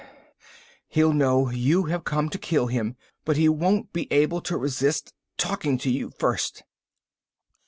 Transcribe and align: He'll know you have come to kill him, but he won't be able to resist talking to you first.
He'll 0.87 1.13
know 1.13 1.51
you 1.51 1.83
have 1.83 2.03
come 2.05 2.29
to 2.29 2.39
kill 2.39 2.65
him, 2.65 2.95
but 3.23 3.37
he 3.37 3.47
won't 3.47 3.93
be 3.93 4.11
able 4.11 4.41
to 4.41 4.57
resist 4.57 5.13
talking 5.37 5.77
to 5.77 5.91
you 5.91 6.09
first. 6.17 6.63